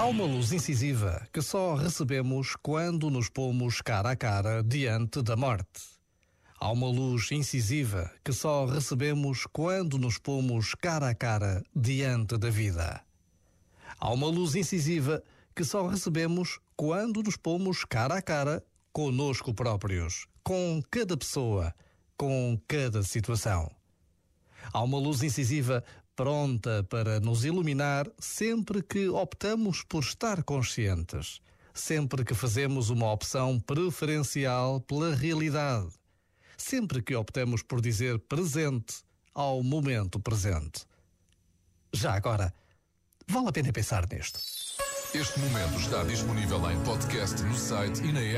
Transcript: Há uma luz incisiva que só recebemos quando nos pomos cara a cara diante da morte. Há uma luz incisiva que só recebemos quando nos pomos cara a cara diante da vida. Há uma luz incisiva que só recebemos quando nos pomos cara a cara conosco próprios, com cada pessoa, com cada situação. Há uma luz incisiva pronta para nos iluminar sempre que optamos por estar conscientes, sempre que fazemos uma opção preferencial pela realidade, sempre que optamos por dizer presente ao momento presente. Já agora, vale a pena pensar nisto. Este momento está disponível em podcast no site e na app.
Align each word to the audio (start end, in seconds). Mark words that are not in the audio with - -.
Há 0.00 0.04
uma 0.04 0.24
luz 0.24 0.52
incisiva 0.52 1.26
que 1.32 1.42
só 1.42 1.74
recebemos 1.74 2.54
quando 2.62 3.10
nos 3.10 3.28
pomos 3.28 3.82
cara 3.82 4.12
a 4.12 4.16
cara 4.16 4.62
diante 4.62 5.20
da 5.22 5.34
morte. 5.34 5.82
Há 6.60 6.70
uma 6.70 6.86
luz 6.86 7.32
incisiva 7.32 8.08
que 8.24 8.32
só 8.32 8.64
recebemos 8.64 9.44
quando 9.52 9.98
nos 9.98 10.16
pomos 10.16 10.72
cara 10.76 11.08
a 11.08 11.14
cara 11.16 11.64
diante 11.74 12.38
da 12.38 12.48
vida. 12.48 13.02
Há 13.98 14.12
uma 14.12 14.28
luz 14.28 14.54
incisiva 14.54 15.20
que 15.52 15.64
só 15.64 15.88
recebemos 15.88 16.60
quando 16.76 17.20
nos 17.20 17.36
pomos 17.36 17.84
cara 17.84 18.18
a 18.18 18.22
cara 18.22 18.64
conosco 18.92 19.52
próprios, 19.52 20.28
com 20.44 20.80
cada 20.88 21.16
pessoa, 21.16 21.74
com 22.16 22.56
cada 22.68 23.02
situação. 23.02 23.68
Há 24.72 24.82
uma 24.82 24.98
luz 24.98 25.22
incisiva 25.22 25.82
pronta 26.14 26.84
para 26.90 27.20
nos 27.20 27.44
iluminar 27.44 28.10
sempre 28.18 28.82
que 28.82 29.08
optamos 29.08 29.82
por 29.82 30.02
estar 30.02 30.42
conscientes, 30.42 31.40
sempre 31.72 32.24
que 32.24 32.34
fazemos 32.34 32.90
uma 32.90 33.12
opção 33.12 33.60
preferencial 33.60 34.80
pela 34.80 35.14
realidade, 35.14 35.90
sempre 36.56 37.00
que 37.02 37.14
optamos 37.14 37.62
por 37.62 37.80
dizer 37.80 38.18
presente 38.18 38.96
ao 39.32 39.62
momento 39.62 40.18
presente. 40.18 40.84
Já 41.92 42.14
agora, 42.14 42.52
vale 43.28 43.48
a 43.48 43.52
pena 43.52 43.72
pensar 43.72 44.06
nisto. 44.12 44.40
Este 45.14 45.38
momento 45.40 45.78
está 45.78 46.04
disponível 46.04 46.70
em 46.70 46.78
podcast 46.84 47.42
no 47.42 47.54
site 47.54 48.02
e 48.02 48.12
na 48.12 48.20
app. 48.20 48.36